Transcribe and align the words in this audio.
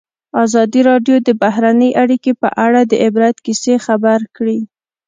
ازادي 0.45 0.81
راډیو 0.89 1.15
د 1.27 1.29
بهرنۍ 1.41 1.91
اړیکې 2.03 2.31
په 2.41 2.49
اړه 2.65 2.81
د 2.85 2.93
عبرت 3.05 3.35
کیسې 3.45 3.73
خبر 3.85 4.19
کړي. 4.35 4.59